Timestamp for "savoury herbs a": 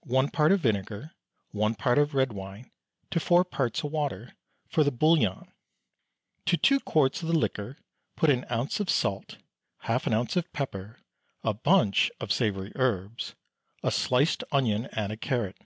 12.32-13.92